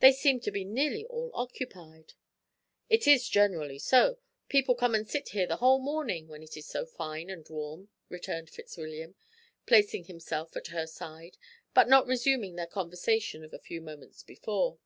[0.00, 2.12] They seem to be nearly all occupied."
[2.90, 4.18] "It is generally so;
[4.50, 7.88] people come and sit here the whole morning when it is so fine and warm,"
[8.10, 9.14] returned Fitzwilliam,
[9.64, 11.38] placing himself at her side,
[11.72, 14.78] but not resuming their conversation of a few moments before.